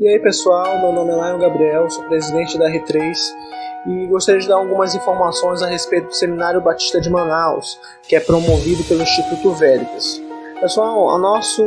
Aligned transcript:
E 0.00 0.06
aí 0.06 0.20
pessoal, 0.20 0.78
meu 0.78 0.92
nome 0.92 1.10
é 1.10 1.14
Lion 1.14 1.40
Gabriel, 1.40 1.90
sou 1.90 2.04
presidente 2.04 2.56
da 2.56 2.70
R3 2.70 3.16
e 3.84 4.06
gostaria 4.06 4.40
de 4.40 4.46
dar 4.46 4.54
algumas 4.54 4.94
informações 4.94 5.60
a 5.60 5.66
respeito 5.66 6.06
do 6.06 6.14
Seminário 6.14 6.60
Batista 6.60 7.00
de 7.00 7.10
Manaus, 7.10 7.80
que 8.08 8.14
é 8.14 8.20
promovido 8.20 8.84
pelo 8.84 9.02
Instituto 9.02 9.50
Veritas. 9.54 10.22
Pessoal, 10.60 11.00
o 11.00 11.18
nosso 11.18 11.64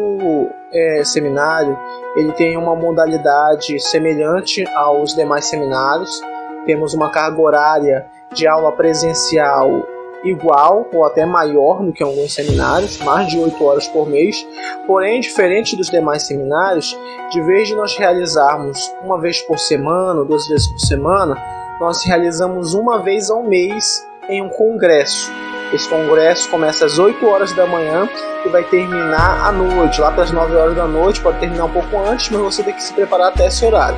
é, 0.72 1.04
seminário 1.04 1.78
ele 2.16 2.32
tem 2.32 2.56
uma 2.56 2.74
modalidade 2.74 3.78
semelhante 3.82 4.66
aos 4.76 5.14
demais 5.14 5.48
seminários. 5.48 6.22
Temos 6.66 6.94
uma 6.94 7.10
carga 7.10 7.42
horária 7.42 8.06
de 8.32 8.48
aula 8.48 8.72
presencial 8.72 9.86
igual 10.24 10.88
ou 10.94 11.06
até 11.06 11.26
maior 11.26 11.84
do 11.84 11.92
que 11.92 12.04
alguns 12.04 12.34
seminários, 12.34 12.98
mais 13.00 13.28
de 13.28 13.38
8 13.38 13.64
horas 13.64 13.88
por 13.88 14.08
mês. 14.08 14.46
Porém, 14.86 15.20
diferente 15.20 15.76
dos 15.76 15.90
demais 15.90 16.24
seminários, 16.24 16.98
de 17.32 17.42
vez 17.42 17.68
de 17.68 17.76
nós 17.76 17.96
realizarmos 17.96 18.94
uma 19.04 19.20
vez 19.20 19.42
por 19.42 19.58
semana, 19.58 20.24
duas 20.24 20.48
vezes 20.48 20.68
por 20.68 20.80
semana, 20.80 21.36
nós 21.80 22.04
realizamos 22.06 22.74
uma 22.74 23.00
vez 23.00 23.30
ao 23.30 23.44
mês 23.44 24.06
em 24.30 24.42
um 24.42 24.50
congresso. 24.50 25.32
Esse 25.74 25.88
congresso 25.88 26.50
começa 26.50 26.86
às 26.86 27.00
8 27.00 27.26
horas 27.26 27.54
da 27.54 27.66
manhã 27.66 28.08
e 28.46 28.50
vai 28.50 28.64
terminar 28.64 29.48
à 29.48 29.52
noite, 29.52 30.02
lá 30.02 30.12
para 30.12 30.24
as 30.24 30.32
9 30.32 30.54
horas 30.56 30.76
da 30.76 30.86
noite, 30.86 31.22
pode 31.22 31.40
terminar 31.40 31.66
um 31.66 31.72
pouco 31.72 31.98
antes, 31.98 32.30
mas 32.30 32.42
você 32.42 32.62
tem 32.62 32.74
que 32.74 32.84
se 32.84 32.94
preparar 32.94 33.30
até 33.30 33.48
esse 33.48 33.66
horário, 33.66 33.98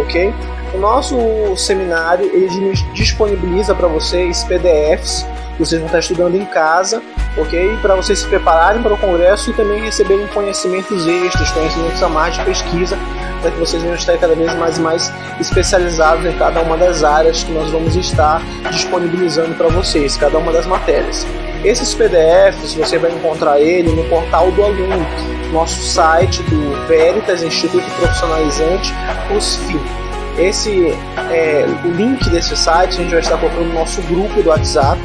ok? 0.00 0.32
O 0.74 0.78
nosso 0.78 1.16
seminário 1.56 2.26
ele 2.26 2.72
disponibiliza 2.92 3.74
para 3.74 3.88
vocês 3.88 4.44
PDFs 4.44 5.26
que 5.58 5.64
vocês 5.64 5.80
vão 5.80 5.86
estar 5.86 5.98
estudando 5.98 6.36
em 6.36 6.44
casa, 6.44 7.02
ok? 7.36 7.76
Para 7.82 7.96
vocês 7.96 8.20
se 8.20 8.26
prepararem 8.26 8.80
para 8.80 8.94
o 8.94 8.98
congresso 8.98 9.50
e 9.50 9.54
também 9.54 9.80
receberem 9.80 10.26
conhecimentos 10.28 11.06
extras, 11.06 11.50
conhecimentos 11.50 12.00
a 12.00 12.08
mais 12.08 12.36
de 12.36 12.44
pesquisa, 12.44 12.96
para 13.40 13.50
que 13.50 13.58
vocês 13.58 13.82
venham 13.82 13.96
estar 13.96 14.16
cada 14.18 14.36
vez 14.36 14.54
mais 14.54 14.78
e 14.78 14.80
mais 14.80 15.12
especializados 15.40 16.24
em 16.24 16.32
cada 16.38 16.60
uma 16.60 16.76
das 16.76 17.02
áreas 17.02 17.42
que 17.42 17.50
nós 17.50 17.70
vamos 17.72 17.96
estar 17.96 18.40
disponibilizando 18.70 19.54
para 19.56 19.68
vocês, 19.68 20.16
cada 20.16 20.38
uma 20.38 20.52
das 20.52 20.66
matérias. 20.66 21.26
Esses 21.64 21.92
PDFs 21.92 22.74
você 22.74 22.98
vai 22.98 23.10
encontrar 23.10 23.60
ele 23.60 23.92
no 23.92 24.04
portal 24.04 24.52
do 24.52 24.62
aluno, 24.62 25.04
nosso 25.52 25.82
site 25.82 26.40
do 26.44 26.86
Veritas 26.86 27.42
Instituto 27.42 27.84
Profissionalizante, 27.98 28.94
USFI. 29.36 30.07
Esse 30.38 30.92
é, 31.32 31.66
o 31.84 31.88
link 31.88 32.30
desse 32.30 32.56
site 32.56 32.90
a 32.90 33.02
gente 33.02 33.10
vai 33.10 33.18
estar 33.18 33.36
colocando 33.38 33.66
no 33.66 33.74
nosso 33.74 34.00
grupo 34.02 34.40
do 34.40 34.50
WhatsApp, 34.50 35.00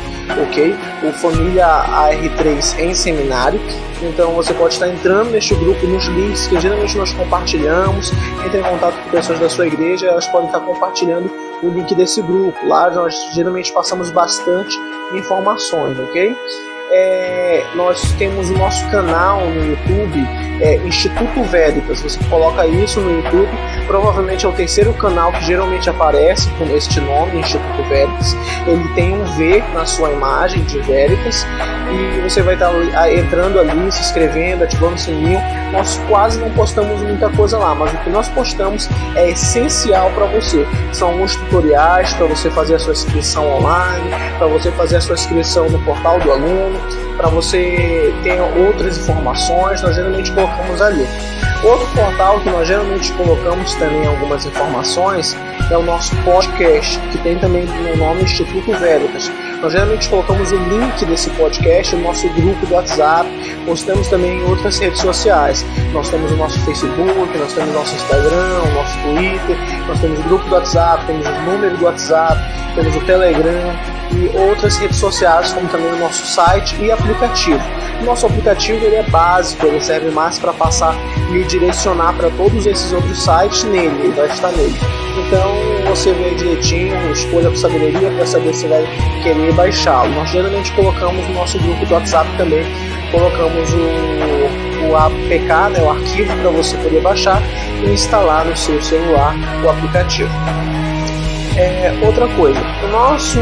ok? 0.48 0.76
O 1.04 1.12
Família 1.14 1.66
AR3 1.66 2.80
em 2.80 2.94
Seminário. 2.94 3.60
Então 4.04 4.32
você 4.34 4.54
pode 4.54 4.76
estar 4.76 4.88
entrando 4.88 5.32
neste 5.32 5.56
grupo 5.56 5.88
nos 5.88 6.06
links 6.06 6.46
que 6.46 6.60
geralmente 6.60 6.96
nós 6.96 7.12
compartilhamos. 7.14 8.12
Entre 8.46 8.60
em 8.60 8.64
contato 8.64 8.96
com 9.04 9.10
pessoas 9.10 9.40
da 9.40 9.50
sua 9.50 9.66
igreja, 9.66 10.08
elas 10.08 10.28
podem 10.28 10.48
estar 10.48 10.60
compartilhando 10.60 11.32
o 11.64 11.70
link 11.70 11.96
desse 11.96 12.22
grupo. 12.22 12.68
Lá 12.68 12.92
nós 12.92 13.16
geralmente 13.34 13.74
passamos 13.74 14.12
bastante 14.12 14.78
informações, 15.14 15.98
ok? 16.00 16.38
É, 16.92 17.64
nós 17.76 18.12
temos 18.14 18.50
o 18.50 18.54
nosso 18.54 18.88
canal 18.90 19.42
no 19.42 19.66
YouTube, 19.66 20.20
é, 20.62 20.76
Instituto 20.86 21.44
Veritas. 21.44 22.02
Você 22.02 22.20
coloca 22.30 22.66
isso 22.68 23.00
no 23.00 23.18
YouTube, 23.18 23.50
provavelmente 23.88 24.46
é 24.46 24.50
o 24.50 24.52
terceiro 24.52 24.94
canal 24.94 25.32
que 25.32 25.44
geralmente 25.46 25.90
aparece 25.90 26.50
com 26.52 26.66
este 26.76 27.00
nome, 27.00 27.40
Instituto 27.40 27.84
Veritas. 27.90 28.36
Ele 28.68 28.88
tem 28.96 29.14
um 29.14 29.24
V 29.36 29.64
na 29.74 29.86
sua 29.86 30.12
imagem 30.12 30.64
de 30.64 30.80
Veritas 30.80 31.46
e 31.92 32.22
você 32.22 32.42
vai 32.42 32.56
estar 32.56 32.72
entrando 33.12 33.60
ali, 33.60 33.92
se 33.92 34.02
inscrevendo, 34.02 34.64
ativando 34.64 34.96
o 34.96 34.98
sininho. 34.98 35.40
Nós 35.72 36.00
quase 36.08 36.40
não 36.40 36.50
postamos 36.52 37.02
muita 37.02 37.30
coisa 37.30 37.58
lá, 37.58 37.74
mas 37.74 37.92
o 37.94 37.98
que 37.98 38.10
nós 38.10 38.28
postamos 38.30 38.88
é 39.16 39.30
essencial 39.30 40.12
para 40.12 40.26
você. 40.26 40.66
São 40.92 41.10
alguns 41.10 41.36
tutoriais 41.36 42.14
para 42.14 42.28
você 42.28 42.50
fazer 42.50 42.76
a 42.76 42.80
sua 42.80 42.94
inscrição 42.94 43.52
online, 43.52 44.10
para 44.38 44.48
você 44.48 44.72
fazer 44.72 44.98
a 44.98 45.02
sua 45.02 45.16
inscrição 45.16 45.70
no 45.70 45.80
portal 45.80 46.20
do 46.20 46.32
aluno, 46.32 46.73
para 47.18 47.30
você 47.30 48.14
ter 48.24 48.40
outras 48.42 48.98
informações. 48.98 49.82
Nós 49.82 49.96
geralmente 49.96 50.32
colocamos 50.32 50.82
ali. 50.82 51.08
Outro 51.64 51.88
portal 51.96 52.40
que 52.42 52.50
nós 52.50 52.68
geralmente 52.68 53.12
colocamos 53.14 53.74
também 53.76 54.06
algumas 54.06 54.46
informações 54.46 55.36
é 55.72 55.78
o 55.78 55.84
nosso 55.84 56.16
podcast, 56.18 57.00
que 57.12 57.18
tem 57.20 57.38
também 57.40 57.66
no 57.66 57.96
nome 57.96 58.24
Instituto 58.24 58.78
Veritas. 58.78 59.32
Nós 59.62 59.72
geralmente 59.72 60.10
colocamos 60.10 60.52
o 60.52 60.58
link 60.58 61.06
desse 61.06 61.30
podcast 61.30 61.96
no 61.96 62.02
nosso 62.02 62.28
grupo 62.34 62.66
do 62.66 62.74
WhatsApp, 62.74 63.30
postamos 63.66 64.10
também 64.10 64.40
em 64.40 64.44
outras 64.44 64.78
redes 64.78 65.00
sociais. 65.00 65.66
Nós 65.94 66.10
temos 66.10 66.34
o 66.34 66.36
nosso 66.36 66.60
Facebook, 66.66 67.38
nós 67.38 67.54
temos 67.54 67.70
o 67.70 67.74
nosso 67.74 67.96
Instagram, 67.96 68.62
o 68.62 68.74
nosso 68.74 69.00
Twitter, 69.00 69.58
nós 69.88 70.02
temos 70.02 70.20
o 70.20 70.24
grupo 70.24 70.50
do 70.50 70.56
WhatsApp, 70.56 71.06
temos 71.06 71.26
o 71.26 71.32
número 71.50 71.78
do 71.78 71.86
WhatsApp, 71.86 72.42
temos 72.76 72.94
o 72.94 73.00
Telegram 73.06 73.74
outras 74.30 74.78
redes 74.78 74.98
sociais, 74.98 75.52
como 75.54 75.68
também 75.70 75.92
o 75.92 75.98
nosso 75.98 76.26
site 76.26 76.76
e 76.82 76.92
aplicativo. 76.92 77.62
O 78.02 78.06
nosso 78.06 78.26
aplicativo 78.26 78.86
ele 78.86 78.98
é 78.98 79.04
básico, 79.04 79.66
ele 79.66 79.80
serve 79.82 80.12
mais 80.12 80.38
para 80.38 80.54
passar 80.54 80.96
e 81.32 81.44
direcionar 81.44 82.14
para 82.14 82.30
todos 82.32 82.66
esses 82.66 82.92
outros 82.92 83.24
sites 83.24 83.64
nele, 83.64 84.04
ele 84.04 84.14
vai 84.14 84.28
estar 84.28 84.52
nele. 84.52 84.76
Então 85.18 85.90
você 85.90 86.12
vê 86.14 86.32
direitinho, 86.36 87.12
escolha 87.12 87.50
com 87.50 87.56
sabedoria 87.56 88.12
para 88.12 88.26
saber 88.26 88.54
se 88.54 88.68
vai 88.68 88.84
querer 89.22 89.54
baixá-lo. 89.54 90.10
Nós 90.16 90.30
geralmente 90.30 90.72
colocamos 90.74 91.28
no 91.28 91.36
nosso 91.36 91.60
grupo 91.60 91.86
do 91.86 91.94
WhatsApp 91.94 92.30
também, 92.38 92.66
colocamos 93.12 93.74
o, 93.74 94.90
o 94.90 94.96
APK, 94.96 95.72
né, 95.72 95.82
o 95.82 95.90
arquivo 95.90 96.36
para 96.38 96.50
você 96.50 96.76
poder 96.78 97.02
baixar 97.02 97.42
e 97.86 97.92
instalar 97.92 98.46
no 98.46 98.58
seu 98.58 98.82
celular 98.82 99.36
o 99.64 99.70
aplicativo. 99.70 100.32
É, 101.56 101.94
outra 102.04 102.28
coisa, 102.30 102.60
o 102.84 102.88
nosso 102.88 103.38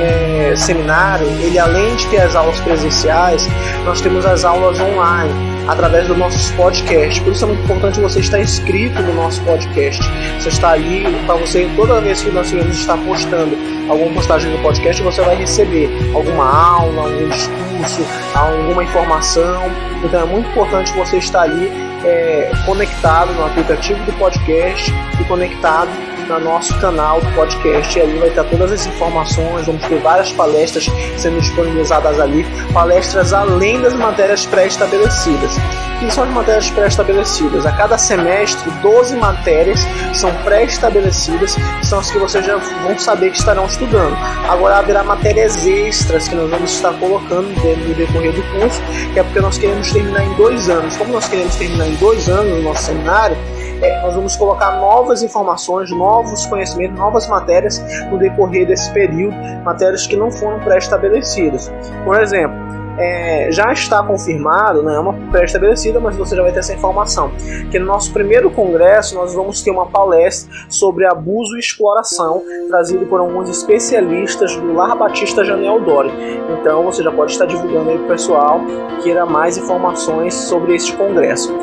é, 0.00 0.54
seminário, 0.56 1.26
ele 1.40 1.58
além 1.58 1.96
de 1.96 2.06
ter 2.06 2.18
as 2.18 2.36
aulas 2.36 2.60
presenciais, 2.60 3.48
nós 3.84 4.00
temos 4.00 4.24
as 4.24 4.44
aulas 4.44 4.78
online 4.78 5.34
através 5.66 6.06
dos 6.06 6.16
nossos 6.16 6.50
podcasts. 6.52 7.18
Por 7.18 7.32
isso 7.32 7.44
é 7.44 7.48
muito 7.48 7.64
importante 7.64 7.98
você 7.98 8.20
estar 8.20 8.40
inscrito 8.40 9.02
no 9.02 9.14
nosso 9.14 9.40
podcast. 9.42 10.00
Você 10.38 10.48
está 10.48 10.70
ali 10.70 11.04
para 11.26 11.34
você, 11.34 11.68
toda 11.74 12.00
vez 12.00 12.22
que 12.22 12.30
nós 12.30 12.52
iremos 12.52 12.78
estar 12.78 12.96
postando 12.98 13.58
alguma 13.88 14.14
postagem 14.14 14.52
no 14.52 14.58
podcast, 14.62 15.02
você 15.02 15.20
vai 15.22 15.34
receber 15.34 15.90
alguma 16.14 16.44
aula, 16.44 17.02
algum 17.02 17.28
discurso, 17.28 18.06
alguma 18.32 18.84
informação. 18.84 19.64
Então 20.04 20.20
é 20.20 20.24
muito 20.24 20.48
importante 20.50 20.92
você 20.92 21.18
estar 21.18 21.42
ali 21.42 21.68
é, 22.04 22.50
conectado 22.64 23.32
no 23.34 23.44
aplicativo 23.44 24.02
do 24.04 24.12
podcast 24.12 24.92
e 25.20 25.24
conectado 25.24 25.90
no 26.38 26.44
nosso 26.44 26.78
canal 26.78 27.20
do 27.20 27.34
podcast. 27.34 27.98
E 27.98 28.02
ali 28.02 28.18
vai 28.18 28.28
estar 28.28 28.44
todas 28.44 28.72
as 28.72 28.86
informações, 28.86 29.66
vamos 29.66 29.84
ter 29.86 30.00
várias 30.00 30.32
palestras 30.32 30.86
sendo 31.16 31.40
disponibilizadas 31.40 32.20
ali, 32.20 32.46
palestras 32.72 33.32
além 33.32 33.80
das 33.80 33.94
matérias 33.94 34.46
pré-estabelecidas. 34.46 35.52
Que 35.98 36.10
são 36.10 36.24
as 36.24 36.30
matérias 36.30 36.70
pré-estabelecidas? 36.70 37.66
A 37.66 37.72
cada 37.72 37.98
semestre, 37.98 38.70
12 38.82 39.16
matérias 39.16 39.80
são 40.14 40.34
pré-estabelecidas, 40.44 41.56
são 41.82 41.98
as 41.98 42.10
que 42.10 42.18
vocês 42.18 42.44
já 42.44 42.56
vão 42.56 42.98
saber 42.98 43.30
que 43.30 43.38
estarão 43.38 43.66
estudando. 43.66 44.16
Agora 44.48 44.78
haverá 44.78 45.02
matérias 45.04 45.66
extras 45.66 46.26
que 46.26 46.34
nós 46.34 46.48
vamos 46.48 46.72
estar 46.72 46.92
colocando 46.94 47.48
no 47.48 47.94
decorrer 47.94 48.32
do 48.32 48.42
curso, 48.58 48.80
que 49.12 49.20
é 49.20 49.22
porque 49.22 49.40
nós 49.40 49.58
queremos 49.58 49.92
terminar 49.92 50.24
em 50.24 50.32
dois 50.34 50.70
anos. 50.70 50.96
Como 50.96 51.12
nós 51.12 51.28
queremos 51.28 51.54
terminar 51.56 51.86
em 51.86 51.94
dois 51.96 52.28
anos 52.30 52.50
no 52.50 52.62
nosso 52.62 52.84
seminário, 52.84 53.36
é, 53.82 54.02
nós 54.02 54.14
vamos 54.14 54.36
colocar 54.36 54.72
novas 54.80 55.22
informações, 55.22 55.90
novos 55.90 56.46
conhecimentos, 56.46 56.98
novas 56.98 57.26
matérias 57.28 57.78
no 58.10 58.18
decorrer 58.18 58.66
desse 58.66 58.92
período, 58.92 59.34
matérias 59.64 60.06
que 60.06 60.16
não 60.16 60.30
foram 60.30 60.60
pré-estabelecidas. 60.60 61.72
Por 62.04 62.20
exemplo, 62.20 62.69
é, 63.00 63.48
já 63.50 63.72
está 63.72 64.02
confirmado, 64.02 64.82
não 64.82 64.92
é 64.92 65.00
uma 65.00 65.14
pré-estabelecida, 65.30 65.98
mas 65.98 66.16
você 66.16 66.36
já 66.36 66.42
vai 66.42 66.52
ter 66.52 66.58
essa 66.58 66.74
informação, 66.74 67.32
que 67.70 67.78
no 67.78 67.86
nosso 67.86 68.12
primeiro 68.12 68.50
congresso 68.50 69.14
nós 69.14 69.34
vamos 69.34 69.62
ter 69.62 69.70
uma 69.70 69.86
palestra 69.86 70.52
sobre 70.68 71.06
abuso 71.06 71.56
e 71.56 71.60
exploração, 71.60 72.42
trazido 72.68 73.06
por 73.06 73.20
alguns 73.20 73.48
especialistas 73.48 74.54
do 74.54 74.74
Lar 74.74 74.96
Batista 74.96 75.42
Janel 75.42 75.80
Dori. 75.80 76.12
Então 76.60 76.84
você 76.84 77.02
já 77.02 77.10
pode 77.10 77.32
estar 77.32 77.46
divulgando 77.46 77.88
aí 77.88 77.96
para 77.96 78.04
o 78.04 78.08
pessoal 78.08 78.60
que 78.90 79.04
queira 79.04 79.24
mais 79.24 79.56
informações 79.56 80.34
sobre 80.34 80.74
este 80.74 80.94
congresso. 80.94 81.54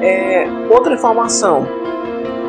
É, 0.00 0.46
outra 0.70 0.94
informação, 0.94 1.66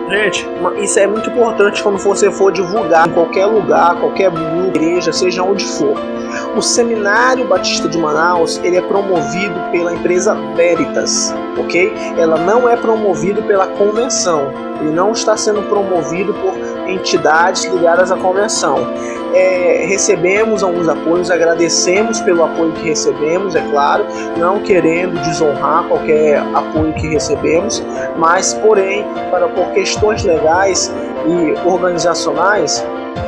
Gente, 0.10 0.48
isso 0.82 1.00
é 1.00 1.06
muito 1.06 1.30
importante 1.30 1.84
quando 1.84 1.98
você 1.98 2.32
for 2.32 2.52
divulgar 2.54 3.10
em 3.10 3.12
qualquer 3.12 3.46
lugar, 3.46 4.00
qualquer 4.00 4.32
igreja, 4.68 5.12
seja 5.12 5.44
onde 5.44 5.66
for. 5.66 5.98
O 6.56 6.62
Seminário 6.62 7.46
Batista 7.46 7.90
de 7.90 7.98
Manaus 7.98 8.58
ele 8.64 8.78
é 8.78 8.82
promovido 8.82 9.60
pela 9.70 9.94
empresa 9.94 10.34
Veritas, 10.56 11.34
ok? 11.60 11.94
Ela 12.18 12.38
não 12.38 12.68
é 12.68 12.76
promovido 12.76 13.44
pela 13.44 13.68
convenção. 13.68 14.52
Ele 14.80 14.92
não 14.92 15.12
está 15.12 15.36
sendo 15.36 15.64
promovido 15.64 16.34
por 16.36 16.54
entidades 16.88 17.66
ligadas 17.66 18.12
à 18.12 18.18
convenção. 18.18 18.78
é, 19.34 19.86
recebemos 19.88 20.64
alguns 20.64 20.88
apoios, 20.88 21.30
agradecemos 21.30 22.20
pelo 22.22 22.44
apoio 22.44 22.72
que 22.74 22.90
recebemos, 22.90 23.56
é 23.56 23.62
claro, 23.70 24.06
não 24.38 24.60
querendo 24.62 25.20
desonrar 25.22 25.84
qualquer 25.88 26.40
apoio 26.54 26.94
que 26.94 27.08
recebemos, 27.08 27.84
mas 28.18 28.54
porém, 28.54 29.06
para 29.30 29.48
por 29.48 29.72
questões 29.74 30.24
legais 30.24 30.92
e 31.26 31.68
organizacionais, 31.68 32.84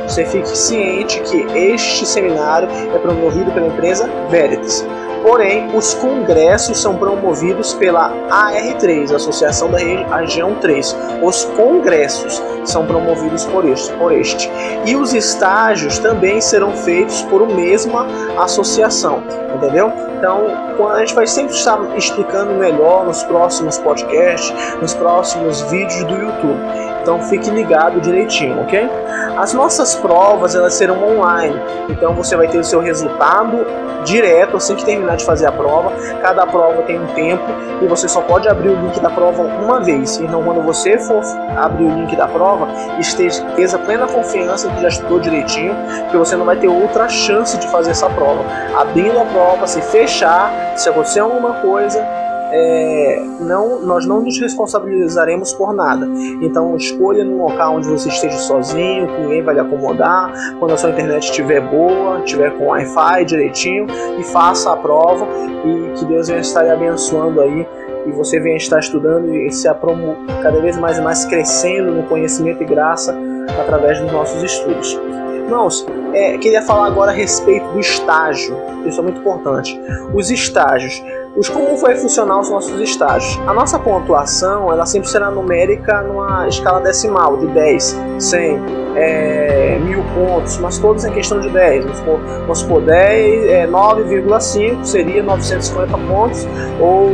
você 0.06 0.24
fique 0.24 0.48
ciente 0.48 1.20
que 1.20 1.36
este 1.56 2.06
seminário 2.06 2.68
é 2.94 2.98
promovido 2.98 3.50
pela 3.52 3.68
empresa 3.68 4.08
Veritas. 4.28 4.84
Porém, 5.22 5.76
os 5.76 5.94
congressos 5.94 6.80
são 6.80 6.96
promovidos 6.96 7.74
pela 7.74 8.10
AR3, 8.30 9.14
Associação 9.14 9.70
da 9.70 9.78
Região 9.78 10.54
3. 10.56 10.96
Os 11.22 11.44
congressos 11.44 12.42
são 12.64 12.86
promovidos 12.86 13.44
por 13.44 13.64
este, 13.66 13.92
por 13.94 14.12
este. 14.12 14.50
E 14.86 14.96
os 14.96 15.12
estágios 15.12 15.98
também 15.98 16.40
serão 16.40 16.72
feitos 16.72 17.22
por 17.22 17.46
mesma 17.46 18.06
associação, 18.38 19.22
entendeu? 19.54 19.92
Então, 20.16 20.46
a 20.90 20.98
gente 21.00 21.14
vai 21.14 21.26
sempre 21.26 21.54
estar 21.54 21.78
explicando 21.96 22.52
melhor 22.54 23.04
nos 23.06 23.22
próximos 23.22 23.78
podcasts, 23.78 24.52
nos 24.80 24.94
próximos 24.94 25.60
vídeos 25.62 26.04
do 26.04 26.14
YouTube. 26.14 26.89
Então, 27.02 27.20
fique 27.22 27.50
ligado 27.50 28.00
direitinho, 28.00 28.60
ok? 28.62 28.88
As 29.36 29.52
nossas 29.54 29.94
provas 29.94 30.54
elas 30.54 30.74
serão 30.74 31.02
online, 31.02 31.58
então 31.88 32.14
você 32.14 32.36
vai 32.36 32.46
ter 32.48 32.58
o 32.58 32.64
seu 32.64 32.80
resultado 32.80 33.64
direto 34.04 34.56
assim 34.56 34.74
que 34.74 34.84
terminar 34.84 35.16
de 35.16 35.24
fazer 35.24 35.46
a 35.46 35.52
prova. 35.52 35.92
Cada 36.20 36.46
prova 36.46 36.82
tem 36.82 36.98
um 37.00 37.06
tempo 37.08 37.44
e 37.82 37.86
você 37.86 38.08
só 38.08 38.20
pode 38.20 38.48
abrir 38.48 38.70
o 38.70 38.74
link 38.74 39.00
da 39.00 39.10
prova 39.10 39.42
uma 39.42 39.80
vez. 39.80 40.18
Então, 40.18 40.42
quando 40.42 40.62
você 40.62 40.98
for 40.98 41.22
abrir 41.56 41.84
o 41.84 41.94
link 41.94 42.14
da 42.16 42.26
prova, 42.26 42.68
esteja 42.98 43.78
plena 43.78 44.06
confiança 44.06 44.68
que 44.68 44.82
já 44.82 44.88
estudou 44.88 45.20
direitinho, 45.20 45.74
que 46.10 46.16
você 46.16 46.36
não 46.36 46.44
vai 46.44 46.56
ter 46.56 46.68
outra 46.68 47.08
chance 47.08 47.56
de 47.58 47.68
fazer 47.68 47.92
essa 47.92 48.08
prova. 48.10 48.44
Abrindo 48.78 49.18
a 49.18 49.24
prova, 49.24 49.66
se 49.66 49.80
fechar, 49.82 50.52
se 50.76 50.88
acontecer 50.88 51.20
alguma 51.20 51.54
coisa, 51.54 52.06
é, 52.52 53.22
não, 53.40 53.80
nós 53.80 54.06
não 54.06 54.20
nos 54.20 54.38
responsabilizaremos 54.40 55.52
por 55.52 55.72
nada. 55.72 56.08
Então 56.40 56.76
escolha 56.76 57.24
num 57.24 57.42
local 57.42 57.76
onde 57.76 57.88
você 57.88 58.08
esteja 58.08 58.36
sozinho, 58.38 59.06
que 59.06 59.20
ninguém 59.22 59.42
vai 59.42 59.54
lhe 59.54 59.60
acomodar, 59.60 60.32
quando 60.58 60.72
a 60.72 60.76
sua 60.76 60.90
internet 60.90 61.24
estiver 61.24 61.60
boa, 61.60 62.20
estiver 62.24 62.56
com 62.56 62.66
Wi-Fi 62.66 63.24
direitinho, 63.24 63.86
e 64.18 64.24
faça 64.24 64.72
a 64.72 64.76
prova 64.76 65.26
e 65.64 65.98
que 65.98 66.04
Deus 66.04 66.28
venha 66.28 66.40
estar 66.40 66.62
lhe 66.62 66.70
abençoando 66.70 67.40
aí 67.40 67.66
e 68.06 68.12
você 68.12 68.40
venha 68.40 68.56
estar 68.56 68.78
estudando 68.78 69.34
e 69.34 69.50
se 69.50 69.68
apromo 69.68 70.16
cada 70.42 70.58
vez 70.60 70.76
mais 70.78 70.98
e 70.98 71.02
mais 71.02 71.24
crescendo 71.26 71.92
no 71.92 72.02
conhecimento 72.04 72.62
e 72.62 72.66
graça 72.66 73.16
através 73.60 74.00
dos 74.00 74.10
nossos 74.10 74.42
estudos. 74.42 74.98
Irmãos, 75.34 75.86
é, 76.14 76.38
queria 76.38 76.62
falar 76.62 76.86
agora 76.86 77.10
a 77.10 77.14
respeito 77.14 77.66
do 77.72 77.80
estágio. 77.80 78.56
Isso 78.86 79.00
é 79.00 79.02
muito 79.02 79.20
importante. 79.20 79.78
Os 80.14 80.30
estágios 80.30 81.02
os 81.36 81.48
como 81.48 81.76
vai 81.76 81.96
funcionar 81.96 82.40
os 82.40 82.50
nossos 82.50 82.78
estágios. 82.80 83.40
A 83.46 83.54
nossa 83.54 83.78
pontuação 83.78 84.72
ela 84.72 84.84
sempre 84.84 85.08
será 85.08 85.30
numérica 85.30 86.02
numa 86.02 86.48
escala 86.48 86.80
decimal 86.80 87.36
de 87.36 87.46
10, 87.48 87.98
100, 88.18 88.60
é, 88.96 89.78
mil 89.80 90.02
pontos, 90.14 90.58
mas 90.58 90.78
todos 90.78 91.04
em 91.04 91.12
questão 91.12 91.40
de 91.40 91.48
10. 91.50 91.84
Vamos 91.84 91.98
supor, 91.98 92.20
vamos 92.20 92.58
supor 92.58 92.82
10, 92.82 93.48
é, 93.48 93.66
9,5 93.66 94.84
seria 94.84 95.22
950 95.22 95.98
pontos 95.98 96.46
ou 96.80 97.08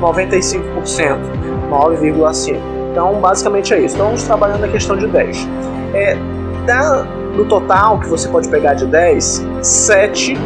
95%, 0.00 1.18
9,5. 1.70 2.56
Então, 2.92 3.14
basicamente 3.20 3.74
é 3.74 3.80
isso. 3.80 3.94
Então, 3.94 4.06
vamos 4.06 4.22
trabalhando 4.22 4.64
a 4.64 4.68
questão 4.68 4.96
de 4.96 5.06
10. 5.06 5.48
É, 5.94 6.16
da, 6.66 7.02
do 7.36 7.44
total 7.46 8.00
que 8.00 8.08
você 8.08 8.28
pode 8.28 8.48
pegar 8.48 8.74
de 8.74 8.86
10, 8.86 9.46
7 9.62 10.36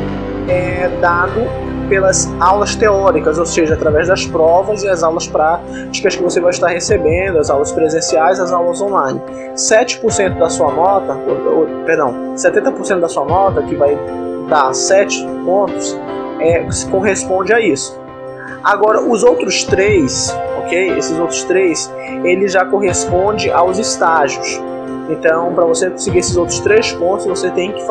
é 0.48 0.88
dado 1.00 1.69
pelas 1.90 2.32
aulas 2.40 2.76
teóricas, 2.76 3.36
ou 3.36 3.44
seja, 3.44 3.74
através 3.74 4.06
das 4.08 4.24
provas 4.24 4.84
e 4.84 4.88
as 4.88 5.02
aulas 5.02 5.26
práticas 5.26 6.14
que 6.14 6.22
você 6.22 6.40
vai 6.40 6.50
estar 6.50 6.68
recebendo, 6.68 7.38
as 7.38 7.50
aulas 7.50 7.72
presenciais, 7.72 8.38
as 8.38 8.52
aulas 8.52 8.80
online. 8.80 9.20
7% 9.54 10.38
da 10.38 10.48
sua 10.48 10.72
nota, 10.72 11.12
ou, 11.12 11.58
ou, 11.58 11.84
perdão, 11.84 12.34
70% 12.36 13.00
da 13.00 13.08
sua 13.08 13.24
nota, 13.24 13.60
que 13.62 13.74
vai 13.74 13.98
dar 14.48 14.72
7 14.72 15.26
pontos, 15.44 15.98
é, 16.38 16.64
corresponde 16.90 17.52
a 17.52 17.60
isso. 17.60 17.99
Agora, 18.62 19.02
os 19.02 19.22
outros 19.22 19.64
três, 19.64 20.34
ok? 20.58 20.98
Esses 20.98 21.18
outros 21.18 21.44
três, 21.44 21.92
ele 22.24 22.48
já 22.48 22.64
corresponde 22.64 23.50
aos 23.50 23.78
estágios. 23.78 24.60
Então, 25.08 25.52
para 25.54 25.64
você 25.64 25.90
conseguir 25.90 26.18
esses 26.18 26.36
outros 26.36 26.60
três 26.60 26.92
pontos, 26.92 27.26
você 27.26 27.50
tem 27.50 27.72
que 27.72 27.82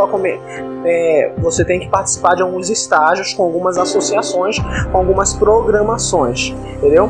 é, 0.85 1.31
você 1.38 1.65
tem 1.65 1.79
que 1.79 1.89
participar 1.89 2.35
de 2.35 2.41
alguns 2.41 2.69
estágios 2.69 3.33
com 3.33 3.44
algumas 3.44 3.77
associações, 3.77 4.57
com 4.91 4.97
algumas 4.97 5.33
programações, 5.33 6.56
entendeu? 6.77 7.09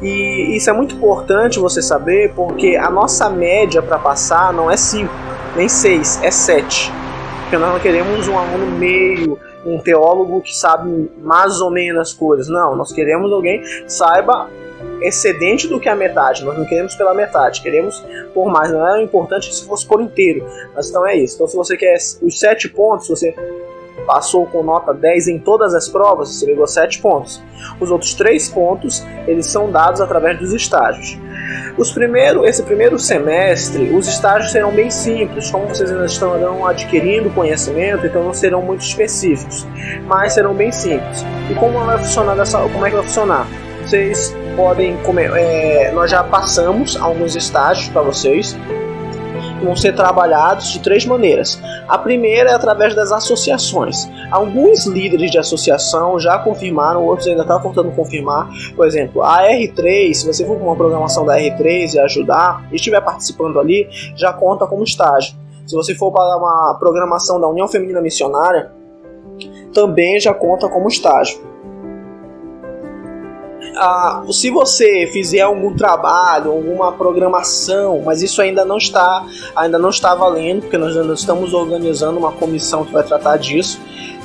E 0.00 0.56
isso 0.56 0.68
é 0.68 0.72
muito 0.72 0.96
importante 0.96 1.60
você 1.60 1.80
saber, 1.82 2.32
porque 2.34 2.76
a 2.76 2.90
nossa 2.90 3.28
média 3.28 3.80
para 3.82 3.98
passar 3.98 4.52
não 4.52 4.70
é 4.70 4.76
5, 4.76 5.12
nem 5.54 5.68
6, 5.68 6.20
é 6.22 6.30
7. 6.30 6.92
Porque 7.42 7.56
nós 7.56 7.72
não 7.72 7.78
queremos 7.78 8.26
um 8.26 8.36
aluno 8.36 8.66
meio, 8.78 9.38
um 9.64 9.78
teólogo 9.78 10.40
que 10.40 10.54
sabe 10.56 11.10
mais 11.18 11.60
ou 11.60 11.70
menos 11.70 12.00
as 12.00 12.12
coisas. 12.12 12.48
Não, 12.48 12.76
nós 12.76 12.92
queremos 12.92 13.32
alguém 13.32 13.60
que 13.60 13.92
saiba 13.92 14.48
excedente 15.00 15.68
do 15.68 15.80
que 15.80 15.88
a 15.88 15.96
metade. 15.96 16.44
Nós 16.44 16.56
não 16.56 16.64
queremos 16.64 16.94
pela 16.94 17.14
metade, 17.14 17.62
queremos 17.62 18.04
por 18.34 18.50
mais. 18.50 18.70
Não 18.70 18.86
é 18.86 19.02
importante 19.02 19.52
se 19.52 19.66
fosse 19.66 19.86
por 19.86 20.00
inteiro. 20.00 20.46
Mas 20.74 20.88
então 20.88 21.06
é 21.06 21.16
isso. 21.16 21.36
Então 21.36 21.46
se 21.46 21.56
você 21.56 21.76
quer 21.76 21.96
os 22.22 22.38
7 22.38 22.68
pontos, 22.70 23.08
você 23.08 23.34
passou 24.06 24.46
com 24.46 24.62
nota 24.62 24.92
10 24.92 25.28
em 25.28 25.38
todas 25.38 25.74
as 25.74 25.88
provas, 25.88 26.34
você 26.34 26.46
pegou 26.46 26.66
7 26.66 27.00
pontos. 27.00 27.42
Os 27.80 27.90
outros 27.90 28.14
3 28.14 28.48
pontos, 28.48 29.04
eles 29.26 29.46
são 29.46 29.70
dados 29.70 30.00
através 30.00 30.38
dos 30.38 30.52
estágios. 30.52 31.18
Os 31.76 31.92
primeiro, 31.92 32.46
esse 32.46 32.62
primeiro 32.62 32.98
semestre, 32.98 33.90
os 33.94 34.06
estágios 34.06 34.52
serão 34.52 34.72
bem 34.72 34.90
simples, 34.90 35.50
como 35.50 35.66
vocês 35.68 35.90
ainda 35.90 36.06
estão 36.06 36.66
adquirindo 36.66 37.30
conhecimento, 37.30 38.06
então 38.06 38.24
não 38.24 38.34
serão 38.34 38.62
muito 38.62 38.82
específicos, 38.82 39.66
mas 40.06 40.34
serão 40.34 40.54
bem 40.54 40.70
simples. 40.70 41.24
E 41.50 41.54
como 41.54 41.84
vai 41.84 41.98
funcionar 41.98 42.34
dessa, 42.34 42.58
como 42.58 42.86
é 42.86 42.90
que 42.90 42.96
vai 42.96 43.04
funcionar? 43.04 43.46
Vocês 43.82 44.34
podem 44.56 44.96
comer. 44.98 45.30
É, 45.34 45.90
nós 45.92 46.10
já 46.10 46.22
passamos 46.22 46.96
alguns 46.96 47.34
estágios 47.34 47.88
para 47.88 48.02
vocês 48.02 48.56
vão 49.62 49.76
ser 49.76 49.94
trabalhados 49.94 50.72
de 50.72 50.80
três 50.80 51.06
maneiras. 51.06 51.60
A 51.88 51.96
primeira 51.96 52.50
é 52.50 52.54
através 52.54 52.94
das 52.94 53.12
associações. 53.12 54.08
Alguns 54.30 54.86
líderes 54.86 55.30
de 55.30 55.38
associação 55.38 56.18
já 56.18 56.38
confirmaram, 56.38 57.04
outros 57.04 57.28
ainda 57.28 57.42
estão 57.42 57.62
faltando 57.62 57.90
confirmar. 57.92 58.48
Por 58.74 58.86
exemplo, 58.86 59.22
a 59.22 59.42
R3, 59.42 60.14
se 60.14 60.26
você 60.26 60.44
for 60.44 60.58
com 60.58 60.66
uma 60.66 60.76
programação 60.76 61.24
da 61.24 61.38
R3 61.38 61.94
e 61.94 61.98
ajudar, 62.00 62.66
e 62.70 62.76
estiver 62.76 63.00
participando 63.00 63.58
ali, 63.58 63.88
já 64.16 64.32
conta 64.32 64.66
como 64.66 64.84
estágio. 64.84 65.34
Se 65.66 65.74
você 65.74 65.94
for 65.94 66.12
para 66.12 66.36
uma 66.36 66.76
programação 66.78 67.40
da 67.40 67.46
União 67.48 67.68
Feminina 67.68 68.00
Missionária, 68.00 68.70
também 69.72 70.20
já 70.20 70.34
conta 70.34 70.68
como 70.68 70.88
estágio 70.88 71.51
ah, 73.76 74.24
se 74.30 74.50
você 74.50 75.08
fizer 75.12 75.40
algum 75.40 75.74
trabalho, 75.74 76.50
alguma 76.50 76.92
programação, 76.92 78.02
mas 78.04 78.22
isso 78.22 78.40
ainda 78.42 78.64
não 78.64 78.76
está, 78.76 79.26
ainda 79.54 79.78
não 79.78 79.90
está 79.90 80.14
valendo, 80.14 80.62
porque 80.62 80.78
nós 80.78 80.96
ainda 80.96 81.14
estamos 81.14 81.52
organizando 81.52 82.18
uma 82.18 82.32
comissão 82.32 82.84
que 82.84 82.92
vai 82.92 83.02
tratar 83.02 83.36
disso. 83.36 83.80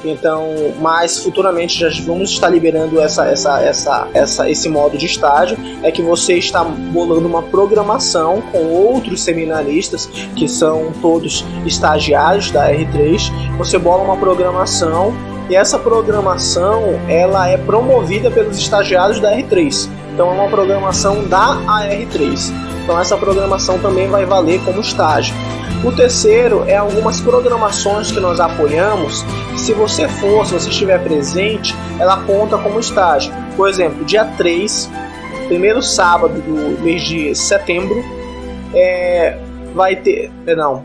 Então, 0.06 0.74
mas 0.80 1.20
futuramente 1.20 1.80
já 1.80 1.90
vamos 2.06 2.30
estar 2.30 2.50
liberando 2.50 3.02
essa, 3.02 3.26
essa, 3.26 3.62
essa, 3.62 4.08
essa, 4.14 4.50
esse 4.50 4.70
modo 4.70 4.98
de 4.98 5.06
estágio. 5.06 5.58
É 5.82 5.92
que 5.92 6.02
você 6.02 6.36
está 6.36 6.64
bolando 6.64 7.28
uma 7.28 7.42
programação 7.42 8.42
com 8.52 8.66
outros 8.68 9.24
seminaristas 9.24 10.06
que 10.36 10.48
são 10.48 10.92
todos 11.02 11.44
estagiários 11.66 12.52
da 12.52 12.72
R3. 12.72 13.32
Você 13.58 13.78
bola 13.78 14.04
uma 14.04 14.18
programação 14.18 15.14
e 15.50 15.56
essa 15.56 15.80
programação 15.80 17.00
ela 17.08 17.48
é 17.48 17.58
promovida 17.58 18.30
pelos 18.30 18.58
estagiários 18.58 19.20
da 19.20 19.36
R3. 19.36 19.90
Então 20.14 20.30
é 20.30 20.34
uma 20.34 20.50
programação 20.50 21.24
da 21.26 21.58
AR3. 21.66 22.52
Então 22.84 23.00
essa 23.00 23.18
programação 23.18 23.80
também 23.80 24.08
vai 24.08 24.26
valer 24.26 24.62
como 24.64 24.82
estágio. 24.82 25.34
O 25.84 25.92
terceiro 25.92 26.64
é 26.68 26.76
algumas 26.76 27.22
programações 27.22 28.12
que 28.12 28.20
nós 28.20 28.40
apoiamos. 28.40 29.24
Se 29.56 29.74
você 29.74 30.08
for, 30.08 30.46
se 30.46 30.54
você 30.54 30.70
estiver 30.70 31.02
presente, 31.04 31.76
ela 32.00 32.18
conta 32.24 32.58
como 32.58 32.80
estágio. 32.80 33.32
Por 33.56 33.70
exemplo, 33.70 34.04
dia 34.04 34.26
3, 34.26 34.90
primeiro 35.48 35.82
sábado 35.82 36.42
do 36.42 36.82
mês 36.82 37.04
de 37.04 37.36
setembro, 37.36 38.04
é, 38.74 39.38
vai 39.76 39.96
ter. 39.96 40.32
Não, 40.46 40.84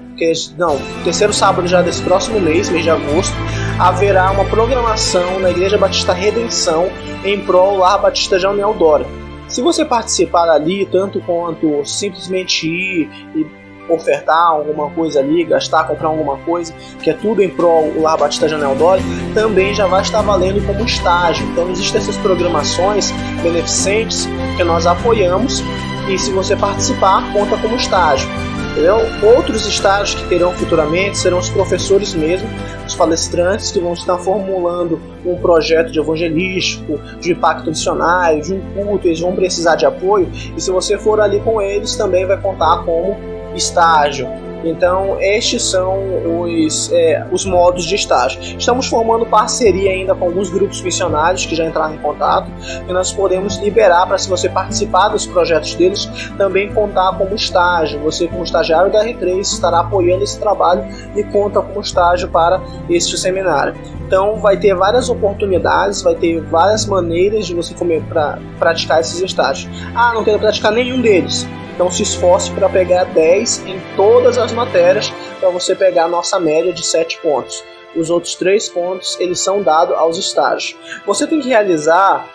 não, 0.58 0.78
terceiro 1.02 1.32
sábado 1.32 1.66
já 1.66 1.80
desse 1.80 2.02
próximo 2.02 2.38
mês, 2.38 2.68
mês 2.68 2.84
de 2.84 2.90
agosto, 2.90 3.34
haverá 3.78 4.30
uma 4.30 4.44
programação 4.44 5.40
na 5.40 5.50
Igreja 5.50 5.78
Batista 5.78 6.12
Redenção 6.12 6.88
em 7.24 7.40
prol 7.40 7.78
lá 7.78 7.96
Batista 7.98 8.38
de 8.38 8.46
Dora. 8.78 9.06
Se 9.48 9.60
você 9.60 9.84
participar 9.84 10.48
ali, 10.48 10.86
tanto 10.86 11.20
quanto 11.20 11.84
simplesmente 11.84 12.66
ir 12.66 13.10
e 13.34 13.46
ofertar 13.88 14.46
alguma 14.48 14.88
coisa 14.90 15.20
ali, 15.20 15.44
gastar, 15.44 15.84
comprar 15.84 16.08
alguma 16.08 16.38
coisa, 16.38 16.72
que 17.02 17.10
é 17.10 17.12
tudo 17.12 17.42
em 17.42 17.48
prol 17.48 17.90
do 17.92 18.00
Lar 18.00 18.16
Batista 18.16 18.48
Janel 18.48 18.74
Dolly, 18.74 19.02
também 19.34 19.74
já 19.74 19.86
vai 19.86 20.02
estar 20.02 20.22
valendo 20.22 20.64
como 20.66 20.84
estágio. 20.84 21.46
Então 21.48 21.70
existem 21.70 22.00
essas 22.00 22.16
programações 22.18 23.10
beneficentes 23.42 24.26
que 24.56 24.64
nós 24.64 24.86
apoiamos 24.86 25.62
e 26.08 26.18
se 26.18 26.32
você 26.32 26.56
participar, 26.56 27.32
conta 27.32 27.56
como 27.58 27.76
estágio. 27.76 28.28
Entendeu? 28.72 29.00
Outros 29.36 29.66
estágios 29.66 30.14
que 30.14 30.28
terão 30.28 30.50
futuramente 30.52 31.18
serão 31.18 31.38
os 31.38 31.50
professores 31.50 32.14
mesmo, 32.14 32.48
os 32.86 32.94
palestrantes 32.94 33.70
que 33.70 33.78
vão 33.78 33.92
estar 33.92 34.16
formulando 34.16 34.98
um 35.26 35.36
projeto 35.36 35.92
de 35.92 36.00
evangelístico, 36.00 36.98
de 37.20 37.32
impacto 37.32 37.68
missionário, 37.68 38.42
de 38.42 38.54
um 38.54 38.60
culto, 38.72 39.06
eles 39.06 39.20
vão 39.20 39.34
precisar 39.34 39.76
de 39.76 39.84
apoio, 39.84 40.30
e 40.56 40.60
se 40.60 40.70
você 40.70 40.96
for 40.96 41.20
ali 41.20 41.38
com 41.40 41.60
eles, 41.60 41.96
também 41.96 42.26
vai 42.26 42.40
contar 42.40 42.82
como 42.84 43.14
estágio. 43.54 44.26
Então, 44.64 45.16
estes 45.20 45.62
são 45.62 45.98
os, 46.44 46.90
é, 46.92 47.26
os 47.30 47.44
modos 47.44 47.84
de 47.84 47.94
estágio. 47.94 48.40
Estamos 48.58 48.86
formando 48.86 49.26
parceria 49.26 49.90
ainda 49.90 50.14
com 50.14 50.26
alguns 50.26 50.50
grupos 50.50 50.80
missionários 50.82 51.44
que 51.44 51.54
já 51.54 51.64
entraram 51.64 51.94
em 51.94 51.98
contato 51.98 52.48
e 52.88 52.92
nós 52.92 53.12
podemos 53.12 53.56
liberar 53.58 54.06
para, 54.06 54.18
se 54.18 54.28
você 54.28 54.48
participar 54.48 55.08
dos 55.08 55.26
projetos 55.26 55.74
deles, 55.74 56.06
também 56.36 56.72
contar 56.72 57.16
como 57.16 57.34
estágio. 57.34 58.00
Você, 58.00 58.28
como 58.28 58.44
estagiário 58.44 58.90
da 58.92 59.04
R3, 59.04 59.40
estará 59.40 59.80
apoiando 59.80 60.22
esse 60.22 60.38
trabalho 60.38 60.84
e 61.16 61.24
conta 61.24 61.60
como 61.60 61.80
estágio 61.80 62.28
para 62.28 62.60
este 62.88 63.16
seminário. 63.18 63.74
Então, 64.06 64.36
vai 64.36 64.58
ter 64.58 64.74
várias 64.74 65.08
oportunidades, 65.08 66.02
vai 66.02 66.14
ter 66.14 66.40
várias 66.42 66.84
maneiras 66.86 67.46
de 67.46 67.54
você 67.54 67.74
comer 67.74 68.02
para 68.02 68.38
praticar 68.58 69.00
esses 69.00 69.20
estágios. 69.20 69.70
Ah, 69.94 70.12
não 70.14 70.22
quero 70.22 70.38
praticar 70.38 70.70
nenhum 70.70 71.00
deles 71.00 71.48
então 71.74 71.90
se 71.90 72.02
esforce 72.02 72.50
para 72.52 72.68
pegar 72.68 73.04
10 73.04 73.66
em 73.66 73.80
todas 73.96 74.38
as 74.38 74.52
matérias 74.52 75.12
para 75.40 75.50
você 75.50 75.74
pegar 75.74 76.04
a 76.04 76.08
nossa 76.08 76.38
média 76.38 76.72
de 76.72 76.84
7 76.84 77.18
pontos. 77.20 77.64
Os 77.94 78.10
outros 78.10 78.34
3 78.34 78.68
pontos 78.70 79.18
eles 79.20 79.40
são 79.40 79.62
dados 79.62 79.96
aos 79.96 80.16
estágios. 80.16 80.76
Você 81.06 81.26
tem 81.26 81.40
que 81.40 81.48
realizar 81.48 82.28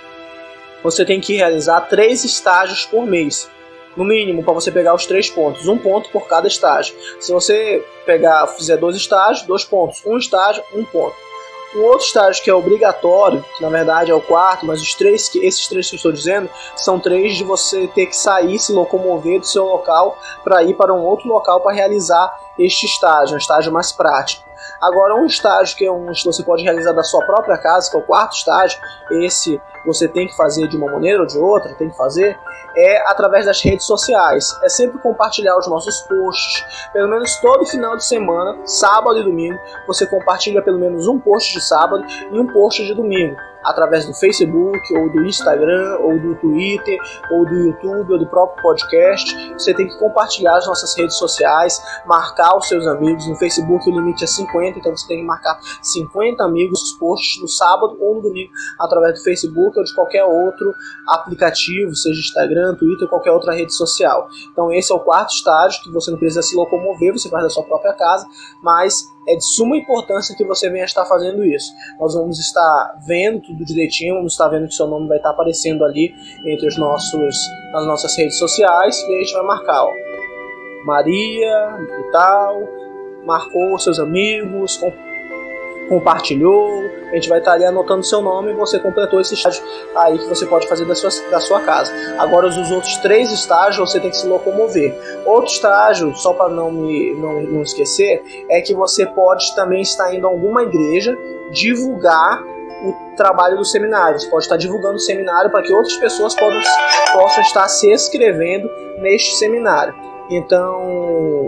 você 0.84 1.04
tem 1.04 1.20
que 1.20 1.36
realizar 1.36 1.82
3 1.82 2.24
estágios 2.24 2.86
por 2.86 3.06
mês. 3.06 3.50
No 3.98 4.06
mínimo, 4.06 4.44
para 4.44 4.54
você 4.54 4.72
pegar 4.72 4.94
os 4.94 5.08
três 5.08 5.28
pontos, 5.28 5.68
um 5.68 5.76
ponto 5.76 6.12
por 6.12 6.28
cada 6.28 6.48
estágio. 6.48 6.96
Se 7.20 7.34
você 7.34 7.84
pegar, 8.06 8.46
fizer 8.46 8.78
dois 8.78 8.96
estágios, 8.96 9.44
dois 9.48 9.66
pontos. 9.66 10.06
Um 10.06 10.20
estágio, 10.20 10.64
um 10.76 10.86
ponto. 10.86 11.16
Um 11.76 11.84
outro 11.84 12.06
estágio 12.06 12.44
que 12.44 12.50
é 12.50 12.54
obrigatório, 12.54 13.44
que 13.56 13.62
na 13.62 13.70
verdade 13.70 14.10
é 14.10 14.14
o 14.14 14.22
quarto, 14.22 14.66
mas 14.66 14.82
os 14.82 14.96
três 14.96 15.28
que 15.28 15.46
esses 15.46 15.68
três 15.68 15.90
que 15.90 15.96
eu 15.96 15.98
estou 15.98 16.12
dizendo 16.12 16.50
são 16.76 17.00
três 17.00 17.36
de 17.36 17.44
você 17.44 17.88
ter 17.88 18.06
que 18.06 18.16
sair, 18.16 18.58
se 18.58 18.72
locomover 18.72 19.40
do 19.40 19.46
seu 19.46 19.66
local 19.66 20.18
para 20.44 20.64
ir 20.64 20.76
para 20.76 20.94
um 20.94 21.04
outro 21.04 21.28
local 21.28 21.60
para 21.62 21.74
realizar 21.74 22.34
este 22.58 22.86
estágio, 22.86 23.36
um 23.36 23.38
estágio 23.38 23.72
mais 23.72 23.92
prático. 23.92 24.48
Agora, 24.82 25.16
um 25.16 25.26
estágio 25.26 25.76
que 25.76 25.86
é 25.86 25.92
um 25.92 26.12
que 26.12 26.26
você 26.26 26.44
pode 26.44 26.64
realizar 26.64 26.94
da 26.94 27.04
sua 27.04 27.26
própria 27.26 27.58
casa, 27.58 27.90
que 27.90 27.98
é 27.98 28.00
o 28.00 28.04
quarto 28.04 28.36
estágio, 28.36 28.80
esse 29.12 29.62
você 29.86 30.08
tem 30.08 30.28
que 30.28 30.36
fazer 30.36 30.68
de 30.68 30.78
uma 30.78 30.92
maneira 30.92 31.22
ou 31.22 31.28
de 31.28 31.38
outra, 31.38 31.74
tem 31.76 31.90
que 31.90 31.98
fazer, 31.98 32.38
é 32.78 33.10
através 33.10 33.46
das 33.46 33.62
redes 33.62 33.86
sociais. 33.86 34.46
É 34.64 34.70
sempre 34.70 35.00
compartilhar 35.00 35.58
os 35.58 35.68
nossos 35.68 36.02
posts. 36.02 36.64
Pelo 36.94 37.10
menos 37.10 37.36
todo 37.38 37.66
final 37.66 37.98
de 37.98 38.06
semana, 38.06 38.58
sábado 38.66 39.20
e 39.20 39.24
domingo, 39.24 39.58
você 39.88 40.06
compartilha 40.06 40.62
pelo 40.62 40.80
menos 40.80 41.08
um 41.08 41.20
post 41.20 41.54
de 41.54 41.62
sábado 41.62 42.06
e 42.32 42.40
um 42.40 42.48
post 42.48 42.86
de 42.86 42.94
domingo 42.94 43.36
através 43.68 44.06
do 44.06 44.14
Facebook, 44.14 44.96
ou 44.96 45.12
do 45.12 45.26
Instagram, 45.26 45.98
ou 46.00 46.18
do 46.20 46.36
Twitter, 46.36 47.00
ou 47.32 47.46
do 47.46 47.54
YouTube, 47.54 48.14
ou 48.14 48.20
do 48.20 48.28
próprio 48.28 48.62
podcast. 48.64 49.54
Você 49.54 49.74
tem 49.74 49.88
que 49.88 49.98
compartilhar 50.00 50.58
as 50.58 50.66
nossas 50.66 50.96
redes 50.98 51.18
sociais, 51.18 51.82
marcar 52.06 52.56
os 52.58 52.68
seus 52.68 52.88
amigos. 52.88 53.28
No 53.28 53.36
Facebook 53.36 53.90
o 53.90 53.94
limite 53.94 54.24
é 54.24 54.28
50, 54.28 54.80
então 54.80 54.96
você 54.96 55.08
tem 55.08 55.20
que 55.20 55.26
marcar 55.26 55.60
50 55.82 56.44
amigos 56.44 56.82
os 56.82 56.94
posts 56.94 57.42
no 57.42 57.48
sábado 57.48 57.98
ou 58.00 58.16
no 58.16 58.22
domingo 58.22 58.52
através 58.80 59.16
do 59.16 59.24
Facebook 59.24 59.78
ou 59.78 59.84
de 59.84 59.94
qualquer 59.94 60.24
outro 60.24 60.74
aplicativo, 61.08 61.94
seja 61.96 62.20
Instagram, 62.20 62.67
Twitter, 62.76 63.08
qualquer 63.08 63.32
outra 63.32 63.54
rede 63.54 63.74
social. 63.74 64.28
Então 64.52 64.72
esse 64.72 64.92
é 64.92 64.96
o 64.96 65.00
quarto 65.00 65.32
estágio 65.32 65.84
que 65.84 65.92
você 65.92 66.12
não 66.12 66.18
precisa 66.18 66.42
se 66.42 66.56
locomover, 66.56 67.14
você 67.14 67.30
faz 67.30 67.44
da 67.44 67.50
sua 67.50 67.64
própria 67.64 67.94
casa, 67.94 68.28
mas 68.62 69.06
é 69.28 69.36
de 69.36 69.46
suma 69.46 69.78
importância 69.78 70.36
que 70.36 70.46
você 70.46 70.70
venha 70.70 70.86
estar 70.86 71.06
fazendo 71.06 71.44
isso. 71.44 71.72
Nós 72.00 72.14
vamos 72.14 72.40
estar 72.40 73.00
vendo 73.06 73.42
tudo 73.42 73.66
direitinho, 73.66 74.16
vamos 74.16 74.34
estar 74.34 74.48
vendo 74.48 74.68
que 74.68 74.74
seu 74.74 74.88
nome 74.88 75.08
vai 75.08 75.18
estar 75.18 75.32
aparecendo 75.32 75.84
ali 75.84 76.14
entre 76.46 76.68
os 76.68 76.78
nossos, 76.78 77.36
nas 77.74 77.86
nossas 77.86 78.16
redes 78.18 78.38
sociais 78.38 79.00
e 79.02 79.16
a 79.16 79.18
gente 79.20 79.34
vai 79.34 79.44
marcar, 79.44 79.84
ó, 79.84 79.92
Maria 80.86 81.78
e 82.00 82.12
tal, 82.12 82.60
marcou 83.26 83.78
seus 83.78 84.00
amigos, 84.00 84.80
compartilhou, 85.88 86.84
a 87.12 87.16
gente 87.16 87.30
vai 87.30 87.40
estar 87.40 87.54
ali 87.54 87.66
anotando 87.66 88.04
seu 88.04 88.22
nome 88.22 88.52
e 88.52 88.54
você 88.54 88.80
completou 88.80 89.22
esse 89.22 89.34
estágio 89.34 89.64
aí 89.96 90.18
que 90.18 90.28
você 90.28 90.46
pode 90.46 90.68
fazer 90.68 90.86
da 90.86 90.94
sua, 90.94 91.10
da 91.30 91.40
sua 91.40 91.62
casa. 91.62 91.92
Agora, 92.18 92.48
os 92.48 92.72
outros 92.72 92.98
três 92.98 93.32
estágios 93.32 93.90
você 93.90 94.00
tem 94.00 94.10
que 94.10 94.18
se 94.18 94.28
locomover. 94.28 94.94
Outro 95.26 95.52
estágio, 95.52 96.16
só 96.16 96.34
para 96.34 96.50
não 96.50 96.72
me 96.72 97.14
não, 97.16 97.42
não 97.42 97.62
esquecer, 97.62 98.22
é 98.50 98.62
que 98.62 98.74
você 98.74 99.06
pode 99.06 99.56
também 99.56 99.82
estar 99.82 100.14
indo 100.14 100.28
a 100.28 100.30
alguma 100.30 100.64
igreja 100.64 101.18
divulgar 101.52 102.44
o 102.84 103.16
trabalho 103.16 103.58
do 103.58 103.66
seminário. 103.66 104.20
Você 104.20 104.30
pode 104.30 104.44
estar 104.44 104.58
divulgando 104.58 104.96
o 104.96 105.00
seminário 105.00 105.50
para 105.50 105.64
que 105.64 105.74
outras 105.74 105.96
pessoas 105.98 106.36
possam, 106.36 106.62
possam 107.14 107.42
estar 107.42 107.68
se 107.68 107.92
inscrevendo 107.92 108.70
neste 109.00 109.36
seminário. 109.38 109.96
Então, 110.30 111.47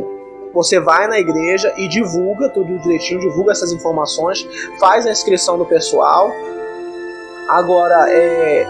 você 0.54 0.80
vai 0.80 1.08
na 1.08 1.20
igreja 1.20 1.74
e 1.78 1.88
divulga 1.88 2.50
tudo 2.50 2.78
direitinho, 2.80 3.20
divulga 3.20 3.52
essas 3.52 3.72
informações, 3.72 4.48
faz 4.80 5.06
a 5.06 5.12
inscrição 5.12 5.58
do 5.58 5.66
pessoal. 5.66 6.32
Agora, 7.50 8.10
é, 8.10 8.66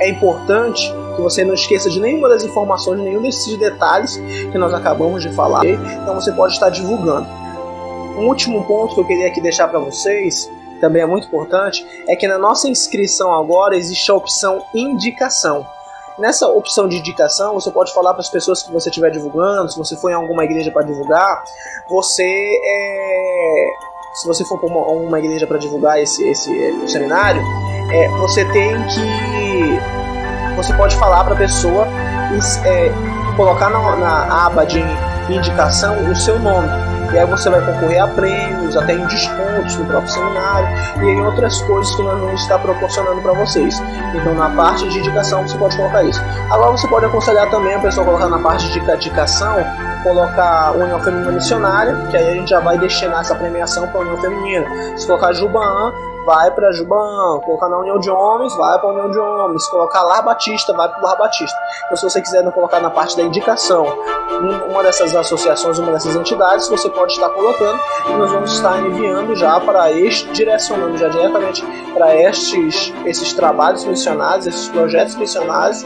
é 0.00 0.08
importante 0.08 0.92
que 1.14 1.22
você 1.22 1.44
não 1.44 1.54
esqueça 1.54 1.88
de 1.88 2.00
nenhuma 2.00 2.28
das 2.28 2.44
informações, 2.44 3.00
nenhum 3.00 3.22
desses 3.22 3.56
detalhes 3.56 4.16
que 4.50 4.58
nós 4.58 4.74
acabamos 4.74 5.22
de 5.22 5.32
falar. 5.32 5.64
Então 5.64 6.14
você 6.14 6.32
pode 6.32 6.54
estar 6.54 6.70
divulgando. 6.70 7.26
Um 8.16 8.28
último 8.28 8.64
ponto 8.64 8.94
que 8.94 9.00
eu 9.00 9.06
queria 9.06 9.26
aqui 9.26 9.40
deixar 9.40 9.68
para 9.68 9.78
vocês, 9.78 10.48
também 10.80 11.02
é 11.02 11.06
muito 11.06 11.26
importante, 11.26 11.84
é 12.08 12.14
que 12.14 12.28
na 12.28 12.38
nossa 12.38 12.68
inscrição 12.68 13.32
agora 13.32 13.76
existe 13.76 14.10
a 14.10 14.14
opção 14.14 14.64
indicação. 14.74 15.66
Nessa 16.16 16.46
opção 16.46 16.86
de 16.86 16.96
indicação, 16.96 17.54
você 17.54 17.70
pode 17.72 17.92
falar 17.92 18.12
para 18.12 18.20
as 18.20 18.28
pessoas 18.28 18.62
que 18.62 18.72
você 18.72 18.88
estiver 18.88 19.10
divulgando, 19.10 19.68
se 19.70 19.76
você 19.76 19.96
for 19.96 20.10
em 20.10 20.14
alguma 20.14 20.44
igreja 20.44 20.70
para 20.70 20.84
divulgar, 20.84 21.42
você 21.88 22.22
é, 22.64 23.72
se 24.14 24.26
você 24.26 24.44
for 24.44 24.58
para 24.58 24.68
uma, 24.68 24.86
uma, 24.86 25.18
igreja 25.18 25.44
para 25.44 25.58
divulgar 25.58 26.00
esse, 26.00 26.24
esse 26.28 26.50
é, 26.56 26.86
seminário, 26.86 27.42
é, 27.90 28.08
você 28.20 28.44
tem 28.52 28.76
que 28.86 30.54
você 30.56 30.72
pode 30.74 30.96
falar 30.96 31.24
para 31.24 31.34
a 31.34 31.36
pessoa 31.36 31.88
é, 32.64 32.92
colocar 33.36 33.68
na, 33.68 33.96
na 33.96 34.46
aba 34.46 34.64
de 34.64 34.80
indicação 35.28 36.08
o 36.08 36.14
seu 36.14 36.38
nome 36.38 36.93
e 37.14 37.18
aí 37.18 37.26
você 37.26 37.48
vai 37.48 37.64
concorrer 37.64 38.02
a 38.02 38.08
prêmios, 38.08 38.76
até 38.76 38.94
em 38.94 39.06
descontos 39.06 39.76
no 39.76 39.84
próprio 39.86 40.12
seminário 40.12 40.68
e 41.00 41.10
em 41.10 41.24
outras 41.24 41.60
coisas 41.62 41.94
que 41.94 42.02
nós 42.02 42.18
vamos 42.18 42.40
estar 42.42 42.58
proporcionando 42.58 43.20
para 43.22 43.32
vocês. 43.34 43.80
Então, 44.12 44.34
na 44.34 44.50
parte 44.50 44.88
de 44.88 44.98
indicação, 44.98 45.46
você 45.46 45.56
pode 45.56 45.76
colocar 45.76 46.02
isso. 46.02 46.20
Agora, 46.50 46.72
você 46.72 46.88
pode 46.88 47.06
aconselhar 47.06 47.48
também 47.50 47.74
a 47.74 47.78
pessoa 47.78 48.04
colocar 48.04 48.28
na 48.28 48.40
parte 48.40 48.68
de 48.68 48.80
indicação, 48.80 49.56
colocar 50.02 50.72
União 50.72 50.98
Feminina 50.98 51.30
Missionária, 51.30 51.94
que 52.10 52.16
aí 52.16 52.30
a 52.30 52.32
gente 52.32 52.50
já 52.50 52.58
vai 52.58 52.76
destinar 52.78 53.20
essa 53.20 53.36
premiação 53.36 53.86
para 53.86 54.00
a 54.00 54.02
União 54.02 54.16
Feminina. 54.16 54.66
Se 54.96 55.06
colocar 55.06 55.32
Juban, 55.34 55.92
vai 56.24 56.50
para 56.50 56.72
Juban, 56.72 57.40
colocar 57.44 57.68
na 57.68 57.78
União 57.78 57.98
de 57.98 58.10
Homens, 58.10 58.54
vai 58.56 58.78
para 58.78 58.88
a 58.88 58.92
União 58.92 59.10
de 59.10 59.18
Homens, 59.18 59.66
colocar 59.68 60.02
Lar 60.02 60.24
Batista, 60.24 60.72
vai 60.72 60.88
para 60.88 61.00
Lar 61.00 61.18
Batista. 61.18 61.56
Então, 61.84 61.96
se 61.96 62.02
você 62.04 62.20
quiser 62.20 62.42
não 62.42 62.52
colocar 62.52 62.80
na 62.80 62.90
parte 62.90 63.16
da 63.16 63.22
indicação 63.22 63.86
uma 64.68 64.82
dessas 64.82 65.14
associações, 65.14 65.78
uma 65.78 65.92
dessas 65.92 66.16
entidades, 66.16 66.68
você 66.68 66.88
pode 66.88 67.12
estar 67.12 67.28
colocando 67.30 67.78
e 68.08 68.12
nós 68.12 68.30
vamos 68.30 68.52
estar 68.52 68.78
enviando 68.80 69.34
já 69.36 69.60
para 69.60 69.92
este, 69.92 70.30
direcionando 70.32 70.96
já 70.96 71.08
diretamente 71.08 71.64
para 71.92 72.14
estes, 72.16 72.92
esses 73.04 73.32
trabalhos 73.32 73.84
missionários, 73.84 74.46
esses 74.46 74.68
projetos 74.68 75.14
missionários, 75.16 75.84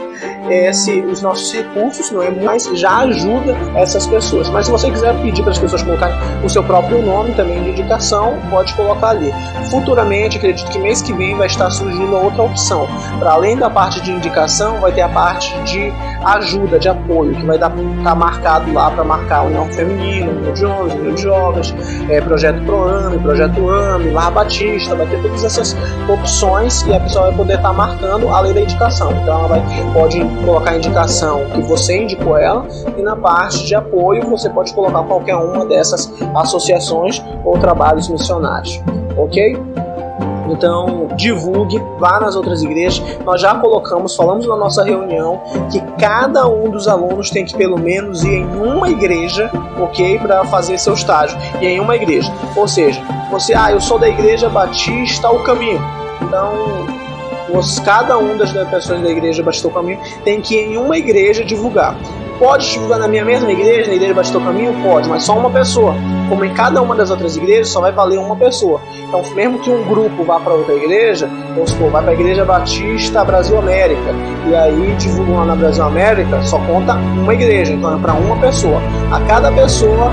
esse, 0.49 1.01
os 1.01 1.21
nossos 1.21 1.53
recursos, 1.53 2.11
não 2.11 2.23
é? 2.23 2.31
Mas 2.31 2.65
já 2.73 2.99
ajuda 2.99 3.55
essas 3.75 4.07
pessoas. 4.07 4.49
Mas 4.49 4.65
se 4.65 4.71
você 4.71 4.89
quiser 4.89 5.13
pedir 5.21 5.43
para 5.43 5.51
as 5.51 5.59
pessoas 5.59 5.83
colocarem 5.83 6.15
o 6.43 6.49
seu 6.49 6.63
próprio 6.63 7.01
nome 7.01 7.33
também 7.35 7.61
de 7.63 7.69
indicação, 7.69 8.39
pode 8.49 8.73
colocar 8.73 9.09
ali. 9.09 9.31
Futuramente 9.69 10.28
futuramente, 10.29 10.37
acredito 10.37 10.71
que 10.71 10.79
mês 10.79 11.01
que 11.01 11.13
vem 11.13 11.35
vai 11.35 11.47
estar 11.47 11.69
surgindo 11.71 12.15
outra 12.15 12.43
opção. 12.43 12.87
Para 13.19 13.31
além 13.31 13.57
da 13.57 13.69
parte 13.69 14.01
de 14.01 14.11
indicação, 14.11 14.79
vai 14.79 14.91
ter 14.91 15.01
a 15.01 15.09
parte 15.09 15.57
de 15.63 15.91
ajuda, 16.23 16.77
de 16.77 16.87
apoio, 16.87 17.33
que 17.35 17.45
vai 17.45 17.55
estar 17.55 17.71
tá 18.03 18.15
marcado 18.15 18.71
lá 18.71 18.91
para 18.91 19.03
marcar 19.03 19.45
União 19.45 19.65
Feminina, 19.71 20.31
União 20.31 20.53
de 20.53 20.65
Homens, 20.65 20.93
União 20.93 21.15
de 21.15 21.21
Jovens, 21.21 21.75
é, 22.09 22.21
Projeto 22.21 22.63
ProAme, 22.63 23.19
Projeto 23.19 23.69
AME, 23.69 24.11
Lar 24.11 24.31
Batista, 24.31 24.95
vai 24.95 25.07
ter 25.07 25.21
todas 25.21 25.43
essas 25.43 25.75
opções 26.07 26.81
e 26.83 26.93
a 26.93 26.99
pessoa 26.99 27.27
vai 27.27 27.35
poder 27.35 27.55
estar 27.55 27.69
tá 27.69 27.73
marcando 27.73 28.29
além 28.29 28.53
da 28.53 28.61
indicação. 28.61 29.11
Então 29.11 29.39
ela 29.39 29.47
vai, 29.47 29.63
pode 29.93 30.19
colocar 30.45 30.71
a 30.71 30.77
indicação 30.77 31.45
que 31.53 31.61
você 31.61 32.03
indicou 32.03 32.37
ela 32.37 32.67
e 32.97 33.01
na 33.01 33.15
parte 33.15 33.65
de 33.65 33.75
apoio 33.75 34.29
você 34.29 34.49
pode 34.49 34.73
colocar 34.73 35.03
qualquer 35.03 35.35
uma 35.35 35.65
dessas 35.65 36.11
associações 36.35 37.23
ou 37.43 37.57
trabalhos 37.57 38.09
missionários, 38.09 38.81
ok? 39.17 39.57
Então, 40.49 41.07
divulgue, 41.15 41.81
vá 41.99 42.19
nas 42.19 42.35
outras 42.35 42.61
igrejas. 42.61 43.01
Nós 43.23 43.41
já 43.41 43.55
colocamos, 43.55 44.15
falamos 44.15 44.47
na 44.47 44.55
nossa 44.55 44.83
reunião, 44.83 45.41
que 45.71 45.79
cada 45.99 46.47
um 46.47 46.69
dos 46.69 46.87
alunos 46.87 47.29
tem 47.29 47.45
que 47.45 47.55
pelo 47.55 47.77
menos 47.77 48.23
ir 48.23 48.39
em 48.39 48.45
uma 48.45 48.89
igreja, 48.89 49.49
ok? 49.79 50.19
Para 50.19 50.43
fazer 50.45 50.77
seu 50.77 50.93
estágio. 50.93 51.37
E 51.61 51.65
em 51.65 51.79
uma 51.79 51.95
igreja. 51.95 52.31
Ou 52.55 52.67
seja, 52.67 53.01
você, 53.31 53.53
ah, 53.53 53.71
eu 53.71 53.79
sou 53.79 53.99
da 53.99 54.09
igreja 54.09 54.49
Batista 54.49 55.29
o 55.29 55.43
Caminho. 55.43 55.81
Então, 56.21 56.98
cada 57.83 58.17
um 58.17 58.37
das 58.37 58.51
pessoas 58.51 59.01
da 59.01 59.09
igreja 59.09 59.43
Batista 59.43 59.67
o 59.67 59.71
Caminho 59.71 59.99
tem 60.23 60.41
que 60.41 60.55
ir 60.55 60.73
em 60.73 60.77
uma 60.77 60.97
igreja 60.97 61.43
divulgar. 61.43 61.95
Pode 62.39 62.71
divulgar 62.71 62.99
na 62.99 63.07
minha 63.07 63.25
mesma 63.25 63.51
igreja, 63.51 63.89
na 63.89 63.95
igreja 63.95 64.13
Batista 64.13 64.37
o 64.37 64.41
Caminho? 64.41 64.73
Pode, 64.81 65.09
mas 65.09 65.23
só 65.23 65.37
uma 65.37 65.49
pessoa. 65.49 65.93
Como 66.29 66.45
em 66.45 66.53
cada 66.53 66.81
uma 66.81 66.95
das 66.95 67.11
outras 67.11 67.35
igrejas, 67.35 67.67
só 67.67 67.81
vai 67.81 67.91
valer 67.91 68.17
uma 68.17 68.35
pessoa. 68.35 68.79
Então, 69.09 69.21
mesmo 69.35 69.59
que 69.59 69.69
um 69.69 69.83
grupo 69.83 70.23
vá 70.23 70.39
para 70.39 70.53
outra 70.53 70.73
igreja, 70.73 71.29
vamos 71.53 71.71
supor, 71.71 71.91
vai 71.91 72.01
para 72.01 72.11
a 72.11 72.13
Igreja 72.13 72.45
Batista 72.45 73.25
Brasil 73.25 73.57
América, 73.57 74.13
e 74.47 74.55
aí 74.55 74.95
divulgam 74.97 75.37
lá 75.37 75.45
na 75.45 75.55
Brasil 75.55 75.83
América, 75.83 76.41
só 76.43 76.59
conta 76.59 76.93
uma 76.93 77.33
igreja, 77.33 77.73
então 77.73 77.97
é 77.97 77.99
para 77.99 78.13
uma 78.13 78.37
pessoa. 78.37 78.79
A 79.11 79.19
cada 79.21 79.51
pessoa 79.51 80.11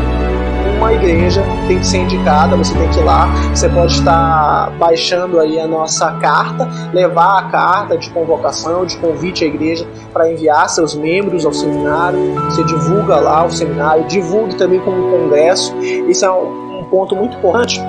uma 0.76 0.92
igreja 0.92 1.42
tem 1.66 1.78
que 1.78 1.87
ser 1.87 1.99
indicada, 1.99 2.56
você 2.56 2.75
tem 2.75 2.88
que 2.90 2.99
ir 2.99 3.04
lá, 3.04 3.26
você 3.54 3.68
pode 3.68 3.95
estar 3.95 4.71
baixando 4.78 5.40
aí 5.40 5.59
a 5.59 5.66
nossa 5.66 6.12
carta, 6.12 6.68
levar 6.92 7.38
a 7.38 7.42
carta 7.45 7.97
de 7.97 8.11
convocação, 8.11 8.85
de 8.85 8.97
convite 8.99 9.45
à 9.45 9.49
igreja 9.49 9.87
para 10.12 10.30
enviar 10.30 10.68
seus 10.68 10.95
membros 10.95 11.45
ao 11.45 11.52
seminário, 11.52 12.35
você 12.45 12.62
divulga 12.64 13.16
lá 13.16 13.45
o 13.45 13.50
seminário, 13.50 14.04
divulgue 14.04 14.54
também 14.56 14.80
como 14.80 15.11
congresso, 15.11 15.76
isso 15.83 16.25
é 16.25 16.30
um 16.30 16.85
ponto 16.90 17.16
muito 17.16 17.37
importante, 17.37 17.80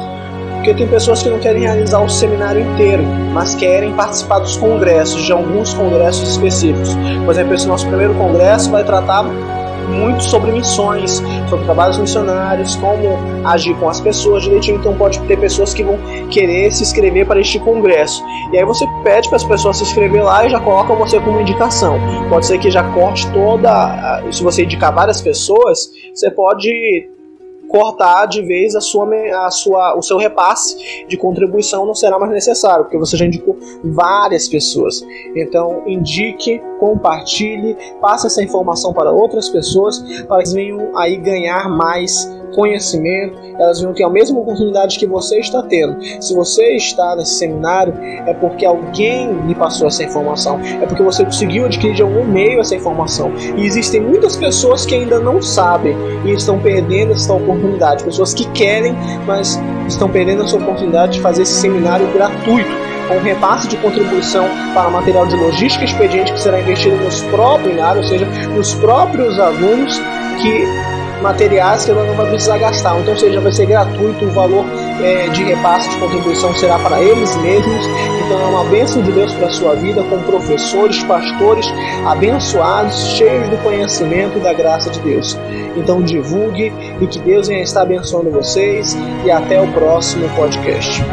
porque 0.56 0.74
tem 0.74 0.88
pessoas 0.88 1.22
que 1.22 1.30
não 1.30 1.40
querem 1.40 1.62
realizar 1.62 2.00
o 2.00 2.10
seminário 2.10 2.62
inteiro, 2.62 3.04
mas 3.34 3.56
querem 3.56 3.94
participar 3.94 4.40
dos 4.40 4.58
congressos, 4.58 5.24
de 5.24 5.32
alguns 5.32 5.74
congressos 5.74 6.30
específicos. 6.30 6.96
Por 7.24 7.32
exemplo, 7.32 7.54
esse 7.54 7.68
nosso 7.68 7.88
primeiro 7.88 8.14
congresso 8.16 8.72
vai 8.72 8.84
tratar 8.84 9.24
muito 9.90 10.24
sobre 10.24 10.52
missões, 10.52 11.22
sobre 11.50 11.66
trabalhos 11.66 11.98
missionários, 11.98 12.76
como 12.76 13.18
agir 13.46 13.76
com 13.76 13.90
as 13.90 14.00
pessoas 14.00 14.44
direitinho. 14.44 14.78
Então 14.78 14.96
pode 14.96 15.20
ter 15.22 15.40
pessoas 15.40 15.74
que 15.74 15.84
vão 15.84 15.98
querer 16.30 16.74
se 16.74 16.84
inscrever 16.84 17.26
para 17.26 17.40
este 17.40 17.60
congresso. 17.60 18.24
E 18.52 18.58
aí 18.58 18.66
você 18.66 18.86
pede 19.04 19.28
para 19.28 19.38
as 19.38 19.44
pessoas 19.44 19.78
se 19.78 19.84
inscrever 19.84 20.24
lá 20.24 20.46
e 20.46 20.50
já 20.50 20.60
coloca 20.60 20.94
você 20.94 21.20
como 21.20 21.40
indicação. 21.40 22.00
Pode 22.30 22.46
ser 22.46 22.58
que 22.60 22.70
já 22.70 22.84
corte 22.94 23.30
toda. 23.32 24.24
Se 24.32 24.44
você 24.44 24.64
indicar 24.64 24.94
várias 24.94 25.22
pessoas, 25.22 25.90
você 26.14 26.30
pode 26.32 27.10
cortar 27.68 28.26
de 28.26 28.42
vez 28.42 28.76
a 28.76 28.82
sua, 28.82 29.08
a 29.46 29.52
sua, 29.52 29.98
o 29.98 30.02
seu 30.02 30.18
repasse 30.18 31.06
de 31.08 31.18
contribuição 31.18 31.86
não 31.86 31.94
será 31.94 32.18
mais 32.18 32.32
necessário, 32.32 32.86
porque 32.86 32.98
você 32.98 33.18
já 33.18 33.26
indicou 33.26 33.58
várias 33.84 34.48
pessoas. 34.48 35.06
Então, 35.36 35.84
indique, 35.86 36.62
compartilhe, 36.80 37.76
passe 38.00 38.28
essa 38.28 38.44
informação 38.44 38.94
para 38.94 39.12
outras 39.12 39.50
pessoas 39.50 40.00
para 40.28 40.44
que 40.44 40.54
venham 40.54 40.98
aí 40.98 41.18
ganhar 41.18 41.70
mais 41.70 42.30
conhecimento, 42.58 43.38
elas 43.60 43.82
vão 43.82 43.94
ter 43.94 44.04
a 44.04 44.10
mesma 44.10 44.40
oportunidade 44.40 44.98
que 44.98 45.06
você 45.06 45.40
está 45.40 45.62
tendo. 45.62 45.98
Se 46.22 46.34
você 46.34 46.76
está 46.76 47.16
nesse 47.16 47.36
seminário, 47.36 47.94
é 48.26 48.34
porque 48.34 48.66
alguém 48.66 49.32
lhe 49.46 49.54
passou 49.54 49.88
essa 49.88 50.04
informação, 50.04 50.60
é 50.60 50.86
porque 50.86 51.04
você 51.04 51.24
conseguiu 51.24 51.66
adquirir 51.66 51.96
de 51.96 52.02
algum 52.02 52.26
meio 52.26 52.60
essa 52.60 52.76
informação. 52.76 53.32
E 53.56 53.66
existem 53.66 54.02
muitas 54.02 54.36
pessoas 54.36 54.86
que 54.86 54.96
ainda 54.96 55.20
não 55.20 55.42
sabem 55.42 55.96
e 56.26 56.32
estão 56.32 56.60
perdendo 56.60 57.12
essa 57.12 57.34
oportunidade. 57.34 58.04
Pessoas 58.04 58.34
que 58.34 58.50
querem, 58.52 58.96
mas 59.26 59.60
estão 59.88 60.10
perdendo 60.10 60.44
essa 60.44 60.58
oportunidade 60.58 61.14
de 61.14 61.22
fazer 61.22 61.44
esse 61.44 61.54
seminário 61.54 62.12
gratuito 62.14 62.97
com 63.08 63.20
repasse 63.20 63.68
de 63.68 63.78
contribuição 63.78 64.48
para 64.74 64.90
material 64.90 65.26
de 65.28 65.36
logística 65.36 65.86
expediente 65.86 66.34
que 66.34 66.40
será 66.40 66.60
investido 66.60 66.96
nos 66.98 67.22
próprios, 67.24 67.78
ou 67.96 68.04
seja, 68.04 68.26
nos 68.56 68.74
próprios 68.76 69.40
alunos 69.40 70.00
que 70.42 70.66
materiais 71.22 71.86
que 71.86 71.92
ela 71.92 72.04
não 72.06 72.16
vai 72.16 72.28
precisar 72.28 72.58
gastar. 72.58 73.00
Então, 73.00 73.16
seja, 73.16 73.40
vai 73.42 73.52
ser 73.52 73.66
gratuito, 73.66 74.26
o 74.26 74.32
valor 74.32 74.66
é, 75.02 75.28
de 75.30 75.44
repasse 75.44 75.90
de 75.90 75.98
contribuição 75.98 76.54
será 76.54 76.78
para 76.80 77.02
eles 77.02 77.36
mesmos. 77.38 77.86
Então, 78.26 78.40
é 78.40 78.46
uma 78.46 78.64
bênção 78.66 79.02
de 79.02 79.12
Deus 79.12 79.34
para 79.34 79.48
a 79.48 79.52
sua 79.52 79.76
vida, 79.76 80.04
com 80.04 80.22
professores, 80.24 81.02
pastores 81.04 81.68
abençoados, 82.06 82.96
cheios 83.18 83.50
do 83.50 83.58
conhecimento 83.64 84.38
e 84.38 84.42
da 84.42 84.54
graça 84.54 84.90
de 84.90 85.00
Deus. 85.00 85.38
Então, 85.76 86.02
divulgue 86.02 86.72
e 87.02 87.08
que 87.08 87.20
Deus 87.20 87.48
venha 87.48 87.64
estar 87.64 87.82
abençoando 87.82 88.32
vocês. 88.32 88.98
E 89.26 89.32
até 89.32 89.62
o 89.62 89.68
próximo 89.72 90.30
podcast. 90.36 91.04